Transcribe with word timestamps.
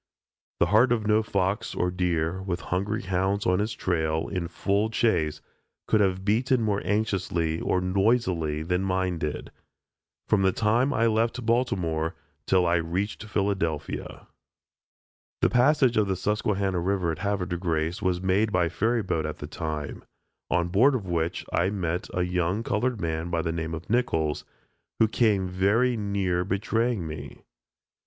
The 0.59 0.65
heart 0.73 0.91
of 0.91 1.05
no 1.05 1.21
fox 1.21 1.75
or 1.75 1.91
deer, 1.91 2.41
with 2.41 2.59
hungry 2.73 3.03
hounds 3.03 3.45
on 3.45 3.59
his 3.59 3.71
trail, 3.75 4.27
in 4.29 4.47
full 4.47 4.89
chase, 4.89 5.41
could 5.85 6.01
have 6.01 6.25
beaten 6.25 6.59
more 6.63 6.81
anxiously 6.83 7.59
or 7.61 7.81
noisily 7.81 8.63
than 8.63 8.81
did 8.81 8.87
mine, 8.87 9.21
from 10.27 10.41
the 10.41 10.51
time 10.51 10.91
I 10.91 11.05
left 11.05 11.45
Baltimore 11.45 12.15
till 12.47 12.65
I 12.65 12.77
reached 12.77 13.25
Philadelphia. 13.25 14.25
The 15.41 15.51
passage 15.51 15.97
of 15.97 16.07
the 16.07 16.15
Susquehanna 16.15 16.79
river 16.79 17.11
at 17.11 17.19
Havre 17.19 17.45
de 17.45 17.57
Grace 17.57 18.01
was 18.01 18.19
made 18.19 18.51
by 18.51 18.69
ferry 18.69 19.03
boat 19.03 19.27
at 19.27 19.37
that 19.37 19.51
time, 19.51 20.03
on 20.49 20.69
board 20.69 20.95
of 20.95 21.05
which 21.05 21.45
I 21.53 21.69
met 21.69 22.07
a 22.11 22.23
young 22.23 22.63
colored 22.63 22.99
man 22.99 23.29
by 23.29 23.43
the 23.43 23.51
name 23.53 23.75
of 23.75 23.87
Nichols, 23.87 24.45
who 24.97 25.07
came 25.07 25.47
very 25.47 25.95
near 25.95 26.43
betraying 26.43 27.05
me. 27.05 27.43